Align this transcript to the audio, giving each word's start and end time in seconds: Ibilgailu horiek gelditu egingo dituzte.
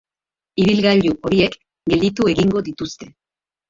Ibilgailu 0.63 1.13
horiek 1.31 1.59
gelditu 1.95 2.29
egingo 2.37 2.69
dituzte. 2.73 3.17